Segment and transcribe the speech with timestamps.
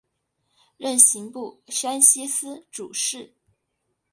[0.77, 3.35] 任刑部山西司主事。